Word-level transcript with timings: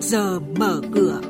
trước 0.00 0.06
giờ 0.06 0.40
mở 0.40 0.80
cửa. 0.94 1.20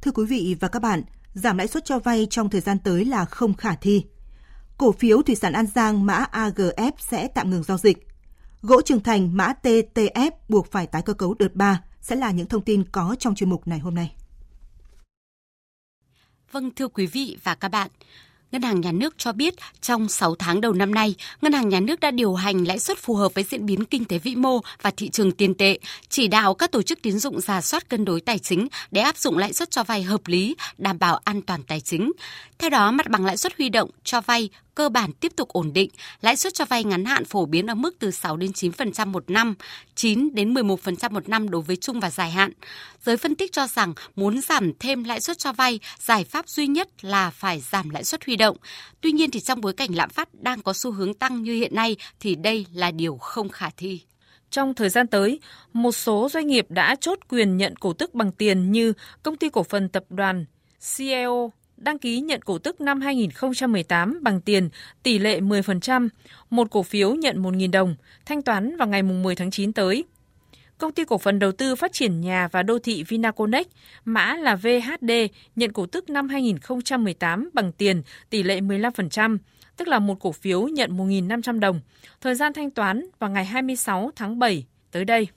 Thưa 0.00 0.10
quý 0.14 0.24
vị 0.28 0.56
và 0.60 0.68
các 0.68 0.82
bạn, 0.82 1.02
giảm 1.34 1.58
lãi 1.58 1.68
suất 1.68 1.84
cho 1.84 1.98
vay 1.98 2.26
trong 2.30 2.50
thời 2.50 2.60
gian 2.60 2.78
tới 2.78 3.04
là 3.04 3.24
không 3.24 3.54
khả 3.54 3.74
thi. 3.74 4.04
Cổ 4.78 4.92
phiếu 4.92 5.22
thủy 5.22 5.34
sản 5.34 5.52
An 5.52 5.66
Giang 5.66 6.06
mã 6.06 6.26
AGF 6.32 6.92
sẽ 6.98 7.28
tạm 7.28 7.50
ngừng 7.50 7.62
giao 7.62 7.78
dịch. 7.78 8.08
Gỗ 8.62 8.82
Trường 8.82 9.02
Thành 9.02 9.36
mã 9.36 9.52
TTF 9.62 10.30
buộc 10.48 10.70
phải 10.70 10.86
tái 10.86 11.02
cơ 11.02 11.12
cấu 11.12 11.34
đợt 11.34 11.54
3 11.54 11.82
sẽ 12.00 12.16
là 12.16 12.30
những 12.30 12.48
thông 12.48 12.62
tin 12.62 12.84
có 12.92 13.16
trong 13.18 13.34
chuyên 13.34 13.50
mục 13.50 13.68
này 13.68 13.78
hôm 13.78 13.94
nay. 13.94 14.14
Vâng 16.52 16.70
thưa 16.74 16.88
quý 16.88 17.06
vị 17.06 17.36
và 17.42 17.54
các 17.54 17.68
bạn, 17.68 17.90
Ngân 18.52 18.62
hàng 18.62 18.80
Nhà 18.80 18.92
nước 18.92 19.14
cho 19.18 19.32
biết 19.32 19.54
trong 19.80 20.08
6 20.08 20.34
tháng 20.34 20.60
đầu 20.60 20.72
năm 20.72 20.94
nay, 20.94 21.14
Ngân 21.42 21.52
hàng 21.52 21.68
Nhà 21.68 21.80
nước 21.80 22.00
đã 22.00 22.10
điều 22.10 22.34
hành 22.34 22.64
lãi 22.64 22.78
suất 22.78 22.98
phù 22.98 23.14
hợp 23.14 23.34
với 23.34 23.44
diễn 23.44 23.66
biến 23.66 23.84
kinh 23.84 24.04
tế 24.04 24.18
vĩ 24.18 24.34
mô 24.34 24.60
và 24.82 24.90
thị 24.96 25.08
trường 25.08 25.32
tiền 25.32 25.54
tệ, 25.54 25.78
chỉ 26.08 26.28
đạo 26.28 26.54
các 26.54 26.72
tổ 26.72 26.82
chức 26.82 27.02
tín 27.02 27.18
dụng 27.18 27.40
giả 27.40 27.60
soát 27.60 27.88
cân 27.88 28.04
đối 28.04 28.20
tài 28.20 28.38
chính 28.38 28.68
để 28.90 29.00
áp 29.00 29.16
dụng 29.16 29.38
lãi 29.38 29.52
suất 29.52 29.70
cho 29.70 29.84
vay 29.84 30.02
hợp 30.02 30.26
lý, 30.26 30.56
đảm 30.78 30.98
bảo 30.98 31.20
an 31.24 31.42
toàn 31.42 31.62
tài 31.62 31.80
chính. 31.80 32.12
Theo 32.58 32.70
đó, 32.70 32.90
mặt 32.90 33.08
bằng 33.10 33.24
lãi 33.24 33.36
suất 33.36 33.52
huy 33.58 33.68
động 33.68 33.90
cho 34.04 34.20
vay 34.20 34.48
cơ 34.76 34.88
bản 34.88 35.12
tiếp 35.12 35.32
tục 35.36 35.48
ổn 35.48 35.72
định, 35.72 35.90
lãi 36.20 36.36
suất 36.36 36.54
cho 36.54 36.64
vay 36.64 36.84
ngắn 36.84 37.04
hạn 37.04 37.24
phổ 37.24 37.46
biến 37.46 37.66
ở 37.66 37.74
mức 37.74 37.96
từ 37.98 38.10
6 38.10 38.36
đến 38.36 38.50
9% 38.50 39.06
một 39.06 39.30
năm, 39.30 39.54
9 39.94 40.34
đến 40.34 40.54
11% 40.54 41.10
một 41.10 41.28
năm 41.28 41.50
đối 41.50 41.62
với 41.62 41.76
trung 41.76 42.00
và 42.00 42.10
dài 42.10 42.30
hạn. 42.30 42.52
Giới 43.04 43.16
phân 43.16 43.34
tích 43.34 43.52
cho 43.52 43.66
rằng 43.66 43.94
muốn 44.16 44.40
giảm 44.40 44.72
thêm 44.78 45.04
lãi 45.04 45.20
suất 45.20 45.38
cho 45.38 45.52
vay, 45.52 45.80
giải 45.98 46.24
pháp 46.24 46.48
duy 46.48 46.66
nhất 46.66 47.04
là 47.04 47.30
phải 47.30 47.60
giảm 47.60 47.90
lãi 47.90 48.04
suất 48.04 48.24
huy 48.24 48.36
động. 48.36 48.56
Tuy 49.00 49.12
nhiên 49.12 49.30
thì 49.30 49.40
trong 49.40 49.60
bối 49.60 49.72
cảnh 49.72 49.94
lạm 49.94 50.10
phát 50.10 50.28
đang 50.34 50.62
có 50.62 50.72
xu 50.72 50.92
hướng 50.92 51.14
tăng 51.14 51.42
như 51.42 51.54
hiện 51.54 51.74
nay 51.74 51.96
thì 52.20 52.34
đây 52.34 52.66
là 52.72 52.90
điều 52.90 53.16
không 53.16 53.48
khả 53.48 53.70
thi. 53.76 54.00
Trong 54.50 54.74
thời 54.74 54.88
gian 54.88 55.06
tới, 55.06 55.40
một 55.72 55.92
số 55.92 56.28
doanh 56.32 56.46
nghiệp 56.46 56.66
đã 56.68 56.96
chốt 57.00 57.18
quyền 57.28 57.56
nhận 57.56 57.76
cổ 57.76 57.92
tức 57.92 58.14
bằng 58.14 58.32
tiền 58.32 58.72
như 58.72 58.92
công 59.22 59.36
ty 59.36 59.48
cổ 59.48 59.62
phần 59.62 59.88
tập 59.88 60.04
đoàn 60.08 60.44
CEO 60.96 61.52
đăng 61.76 61.98
ký 61.98 62.20
nhận 62.20 62.42
cổ 62.42 62.58
tức 62.58 62.80
năm 62.80 63.00
2018 63.00 64.18
bằng 64.22 64.40
tiền 64.40 64.68
tỷ 65.02 65.18
lệ 65.18 65.40
10%, 65.40 66.08
một 66.50 66.70
cổ 66.70 66.82
phiếu 66.82 67.14
nhận 67.14 67.42
1.000 67.42 67.70
đồng, 67.70 67.96
thanh 68.26 68.42
toán 68.42 68.76
vào 68.76 68.88
ngày 68.88 69.02
10 69.02 69.34
tháng 69.34 69.50
9 69.50 69.72
tới. 69.72 70.04
Công 70.78 70.92
ty 70.92 71.04
cổ 71.04 71.18
phần 71.18 71.38
đầu 71.38 71.52
tư 71.52 71.76
phát 71.76 71.92
triển 71.92 72.20
nhà 72.20 72.48
và 72.48 72.62
đô 72.62 72.78
thị 72.78 73.04
Vinaconex, 73.08 73.66
mã 74.04 74.36
là 74.36 74.56
VHD, 74.56 75.10
nhận 75.56 75.72
cổ 75.72 75.86
tức 75.86 76.10
năm 76.10 76.28
2018 76.28 77.50
bằng 77.52 77.72
tiền 77.72 78.02
tỷ 78.30 78.42
lệ 78.42 78.60
15%, 78.60 79.38
tức 79.76 79.88
là 79.88 79.98
một 79.98 80.20
cổ 80.20 80.32
phiếu 80.32 80.62
nhận 80.62 80.96
1.500 80.96 81.60
đồng. 81.60 81.80
Thời 82.20 82.34
gian 82.34 82.52
thanh 82.52 82.70
toán 82.70 83.06
vào 83.18 83.30
ngày 83.30 83.44
26 83.44 84.10
tháng 84.16 84.38
7 84.38 84.64
tới 84.90 85.04
đây. 85.04 85.28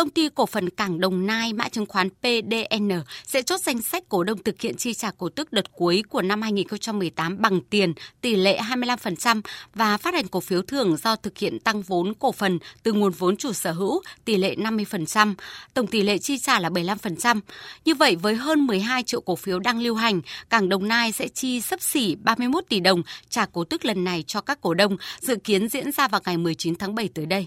Công 0.00 0.10
ty 0.10 0.28
cổ 0.34 0.46
phần 0.46 0.70
Cảng 0.70 1.00
Đồng 1.00 1.26
Nai 1.26 1.52
mã 1.52 1.68
chứng 1.68 1.86
khoán 1.86 2.08
PDN 2.10 2.90
sẽ 3.26 3.42
chốt 3.42 3.60
danh 3.60 3.82
sách 3.82 4.02
cổ 4.08 4.24
đông 4.24 4.42
thực 4.42 4.60
hiện 4.60 4.76
chi 4.76 4.94
trả 4.94 5.10
cổ 5.10 5.28
tức 5.28 5.52
đợt 5.52 5.72
cuối 5.72 6.02
của 6.08 6.22
năm 6.22 6.42
2018 6.42 7.40
bằng 7.40 7.60
tiền 7.70 7.92
tỷ 8.20 8.36
lệ 8.36 8.60
25% 8.60 9.40
và 9.74 9.96
phát 9.96 10.14
hành 10.14 10.28
cổ 10.28 10.40
phiếu 10.40 10.62
thưởng 10.62 10.96
do 10.96 11.16
thực 11.16 11.38
hiện 11.38 11.58
tăng 11.58 11.82
vốn 11.82 12.14
cổ 12.18 12.32
phần 12.32 12.58
từ 12.82 12.92
nguồn 12.92 13.12
vốn 13.12 13.36
chủ 13.36 13.52
sở 13.52 13.72
hữu 13.72 14.02
tỷ 14.24 14.36
lệ 14.36 14.54
50%, 14.54 15.34
tổng 15.74 15.86
tỷ 15.86 16.02
lệ 16.02 16.18
chi 16.18 16.38
trả 16.38 16.60
là 16.60 16.68
75%. 16.68 17.40
Như 17.84 17.94
vậy 17.94 18.16
với 18.16 18.34
hơn 18.34 18.66
12 18.66 19.02
triệu 19.02 19.20
cổ 19.20 19.36
phiếu 19.36 19.58
đang 19.58 19.80
lưu 19.80 19.94
hành, 19.94 20.20
Cảng 20.50 20.68
Đồng 20.68 20.88
Nai 20.88 21.12
sẽ 21.12 21.28
chi 21.28 21.60
sấp 21.60 21.82
xỉ 21.82 22.14
31 22.14 22.64
tỷ 22.68 22.80
đồng 22.80 23.02
trả 23.28 23.46
cổ 23.46 23.64
tức 23.64 23.84
lần 23.84 24.04
này 24.04 24.24
cho 24.26 24.40
các 24.40 24.60
cổ 24.60 24.74
đông, 24.74 24.96
dự 25.20 25.36
kiến 25.36 25.68
diễn 25.68 25.92
ra 25.92 26.08
vào 26.08 26.20
ngày 26.26 26.36
19 26.36 26.74
tháng 26.74 26.94
7 26.94 27.08
tới 27.14 27.26
đây. 27.26 27.46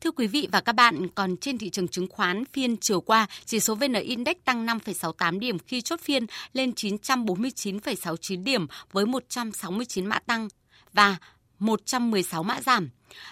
Thưa 0.00 0.10
quý 0.10 0.26
vị 0.26 0.48
và 0.52 0.60
các 0.60 0.72
bạn, 0.72 1.08
còn 1.14 1.36
trên 1.36 1.58
thị 1.58 1.70
trường 1.70 1.88
chứng 1.88 2.06
khoán 2.08 2.44
phiên 2.44 2.76
chiều 2.76 3.00
qua, 3.00 3.26
chỉ 3.44 3.60
số 3.60 3.74
VN 3.74 3.92
Index 3.92 4.36
tăng 4.44 4.66
5,68 4.66 5.38
điểm 5.38 5.58
khi 5.58 5.80
chốt 5.80 6.00
phiên 6.00 6.26
lên 6.52 6.70
949,69 6.70 8.44
điểm 8.44 8.66
với 8.92 9.06
169 9.06 10.06
mã 10.06 10.18
tăng. 10.18 10.48
Và 10.92 11.16
116 11.58 12.42
mã 12.42 12.60
giảm. 12.60 12.90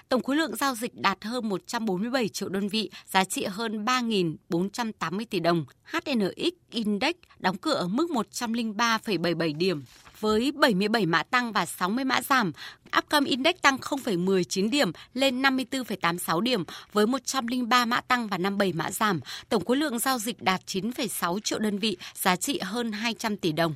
Tổng 0.09 0.22
khối 0.22 0.37
lượng 0.37 0.56
giao 0.56 0.75
dịch 0.75 0.94
đạt 0.94 1.25
hơn 1.25 1.48
147 1.48 2.28
triệu 2.28 2.48
đơn 2.48 2.69
vị, 2.69 2.91
giá 3.06 3.25
trị 3.25 3.44
hơn 3.44 3.84
3.480 3.84 5.25
tỷ 5.31 5.41
đồng. 5.41 5.64
HNX 5.84 6.53
Index 6.70 7.14
đóng 7.38 7.56
cửa 7.56 7.75
ở 7.75 7.88
mức 7.88 8.10
103,77 8.10 9.56
điểm 9.56 9.82
với 10.20 10.53
77 10.53 11.06
mã 11.06 11.22
tăng 11.22 11.53
và 11.53 11.66
60 11.66 12.04
mã 12.04 12.22
giảm. 12.22 12.53
Upcom 12.98 13.25
Index 13.25 13.54
tăng 13.62 13.76
0,19 13.76 14.70
điểm 14.70 14.93
lên 15.14 15.43
54,86 15.43 16.41
điểm 16.41 16.64
với 16.93 17.06
103 17.06 17.84
mã 17.84 18.00
tăng 18.00 18.26
và 18.28 18.38
57 18.38 18.72
mã 18.72 18.91
giảm. 18.91 19.20
Tổng 19.48 19.64
khối 19.64 19.76
lượng 19.76 19.98
giao 19.98 20.19
dịch 20.19 20.43
đạt 20.43 20.60
9,6 20.66 21.38
triệu 21.38 21.58
đơn 21.58 21.78
vị, 21.78 21.97
giá 22.14 22.37
trị 22.37 22.58
hơn 22.62 22.93
200 22.93 23.37
tỷ 23.37 23.53
đồng. 23.53 23.75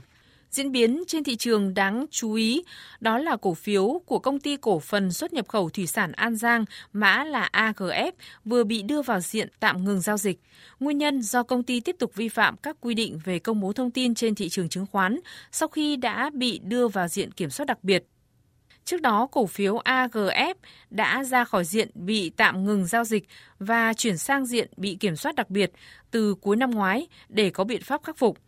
Diễn 0.50 0.72
biến 0.72 1.03
trên 1.06 1.25
thị 1.25 1.37
trường 1.37 1.75
đáng 1.75 2.06
chú 2.11 2.33
ý 2.33 2.62
đó 3.00 3.19
là 3.19 3.37
cổ 3.37 3.55
phiếu 3.55 4.03
của 4.06 4.19
công 4.19 4.41
ty 4.41 4.56
cổ 4.56 4.78
phần 4.81 5.12
xuất 5.12 5.33
nhập 5.33 5.49
khẩu 5.49 5.71
thủy 5.71 5.87
sản 5.87 6.12
An 6.12 6.37
Giang, 6.37 6.65
mã 6.93 7.25
là 7.25 7.49
AGF, 7.53 8.12
vừa 8.44 8.65
bị 8.65 8.83
đưa 8.83 9.03
vào 9.03 9.21
diện 9.21 9.49
tạm 9.61 9.84
ngừng 9.84 10.00
giao 10.00 10.16
dịch. 10.16 10.41
Nguyên 10.81 10.99
nhân 10.99 11.22
do 11.22 11.43
công 11.43 11.62
ty 11.62 11.81
tiếp 11.81 11.97
tục 11.99 12.15
vi 12.15 12.28
phạm 12.28 12.56
các 12.56 12.77
quy 12.81 12.94
định 12.94 13.19
về 13.25 13.38
công 13.38 13.61
bố 13.61 13.72
thông 13.72 13.91
tin 13.91 14.15
trên 14.15 14.34
thị 14.34 14.49
trường 14.49 14.69
chứng 14.69 14.87
khoán 14.87 15.21
sau 15.53 15.69
khi 15.69 15.97
đã 15.97 16.31
bị 16.34 16.61
đưa 16.65 16.88
vào 16.88 17.09
diện 17.09 17.32
kiểm 17.32 17.50
soát 17.50 17.67
đặc 17.67 17.84
biệt 17.84 18.05
Trước 18.84 19.00
đó, 19.00 19.28
cổ 19.32 19.47
phiếu 19.47 19.77
AGF 19.77 20.55
đã 20.91 21.25
ra 21.25 21.44
khỏi 21.44 21.65
diện 21.65 21.91
bị 21.94 22.31
tạm 22.31 22.65
ngừng 22.65 22.87
giao 22.87 23.05
dịch 23.05 23.28
và 23.59 23.93
chuyển 23.93 24.19
sang 24.19 24.47
diện 24.47 24.71
bị 24.77 24.97
kiểm 25.00 25.17
soát 25.17 25.34
đặc 25.34 25.50
biệt 25.50 25.72
từ 26.11 26.34
cuối 26.34 26.56
năm 26.56 26.71
ngoái 26.71 27.06
để 27.28 27.50
có 27.50 27.65
biện 27.65 27.82
pháp 27.82 28.03
khắc 28.03 28.19
phục. 28.19 28.38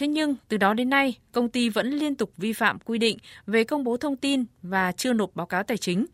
Thế 0.00 0.06
nhưng, 0.06 0.36
từ 0.48 0.56
đó 0.56 0.74
đến 0.74 0.90
nay, 0.90 1.18
công 1.32 1.48
ty 1.48 1.68
vẫn 1.68 1.90
liên 1.90 2.14
tục 2.14 2.32
vi 2.36 2.52
phạm 2.52 2.78
quy 2.78 2.98
định 2.98 3.18
về 3.46 3.64
công 3.64 3.84
bố 3.84 3.96
thông 3.96 4.16
tin 4.16 4.44
và 4.62 4.92
chưa 4.92 5.12
nộp 5.12 5.30
báo 5.34 5.46
cáo 5.46 5.62
tài 5.62 5.76
chính. 5.76 6.06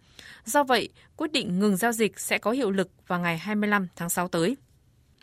Do 0.44 0.64
vậy, 0.64 0.88
quyết 1.16 1.32
định 1.32 1.58
ngừng 1.58 1.76
giao 1.76 1.92
dịch 1.92 2.20
sẽ 2.20 2.38
có 2.38 2.50
hiệu 2.50 2.70
lực 2.70 2.88
vào 3.06 3.20
ngày 3.20 3.38
25 3.38 3.88
tháng 3.96 4.10
6 4.10 4.28
tới. 4.28 4.56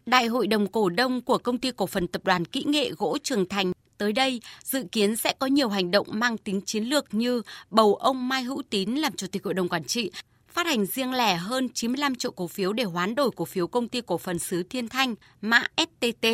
Đại 0.06 0.28
hội 0.28 0.48
đồng 0.48 0.68
cổ 0.68 0.90
đông 0.90 1.22
của 1.22 1.38
công 1.38 1.58
ty 1.58 1.72
cổ 1.72 1.88
phần 1.88 2.08
tập 2.08 2.22
đoàn 2.26 2.46
kỹ 2.46 2.64
nghệ 2.68 2.92
gỗ 2.98 3.18
Trường 3.24 3.48
Thành 3.48 3.72
tới 3.98 4.14
đây 4.14 4.42
dự 4.64 4.84
kiến 4.92 5.16
sẽ 5.16 5.34
có 5.40 5.48
nhiều 5.48 5.70
hành 5.70 5.92
động 5.92 6.08
mang 6.10 6.38
tính 6.38 6.62
chiến 6.62 6.84
lược 6.84 7.14
như 7.14 7.42
bầu 7.70 7.96
ông 7.96 8.28
Mai 8.28 8.44
Hữu 8.44 8.62
Tín 8.70 8.96
làm 8.96 9.14
chủ 9.16 9.28
tịch 9.28 9.44
hội 9.44 9.54
đồng 9.54 9.70
quản 9.70 9.84
trị 9.84 10.12
phát 10.54 10.66
hành 10.66 10.86
riêng 10.86 11.14
lẻ 11.14 11.36
hơn 11.36 11.70
95 11.70 12.16
triệu 12.16 12.32
cổ 12.32 12.48
phiếu 12.48 12.74
để 12.74 12.84
hoán 12.84 13.16
đổi 13.16 13.32
cổ 13.36 13.46
phiếu 13.46 13.68
công 13.68 13.88
ty 13.88 14.02
cổ 14.02 14.18
phần 14.18 14.40
xứ 14.40 14.64
Thiên 14.64 14.90
Thanh, 14.90 15.16
mã 15.42 15.64
STT. 15.78 16.28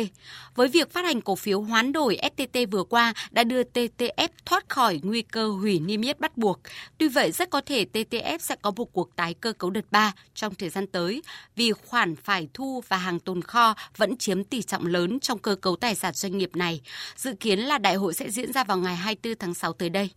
Với 0.54 0.68
việc 0.68 0.92
phát 0.92 1.04
hành 1.04 1.20
cổ 1.20 1.36
phiếu 1.36 1.60
hoán 1.60 1.92
đổi 1.92 2.18
STT 2.22 2.58
vừa 2.70 2.84
qua 2.84 3.14
đã 3.30 3.44
đưa 3.44 3.62
TTF 3.62 4.28
thoát 4.44 4.68
khỏi 4.68 5.00
nguy 5.02 5.22
cơ 5.22 5.48
hủy 5.48 5.80
niêm 5.80 6.00
yết 6.00 6.20
bắt 6.20 6.36
buộc. 6.36 6.60
Tuy 6.98 7.08
vậy, 7.08 7.32
rất 7.32 7.50
có 7.50 7.60
thể 7.60 7.86
TTF 7.92 8.38
sẽ 8.38 8.56
có 8.62 8.72
một 8.76 8.92
cuộc 8.92 9.16
tái 9.16 9.34
cơ 9.34 9.52
cấu 9.52 9.70
đợt 9.70 9.90
3 9.90 10.12
trong 10.34 10.54
thời 10.54 10.68
gian 10.68 10.86
tới 10.86 11.22
vì 11.56 11.72
khoản 11.72 12.16
phải 12.16 12.48
thu 12.54 12.82
và 12.88 12.96
hàng 12.96 13.20
tồn 13.20 13.42
kho 13.42 13.74
vẫn 13.96 14.16
chiếm 14.16 14.44
tỷ 14.44 14.62
trọng 14.62 14.86
lớn 14.86 15.20
trong 15.20 15.38
cơ 15.38 15.54
cấu 15.54 15.76
tài 15.76 15.94
sản 15.94 16.14
doanh 16.14 16.38
nghiệp 16.38 16.56
này. 16.56 16.80
Dự 17.16 17.34
kiến 17.40 17.58
là 17.58 17.78
đại 17.78 17.94
hội 17.94 18.14
sẽ 18.14 18.30
diễn 18.30 18.52
ra 18.52 18.64
vào 18.64 18.76
ngày 18.76 18.96
24 18.96 19.38
tháng 19.38 19.54
6 19.54 19.72
tới 19.72 19.88
đây. 19.88 20.10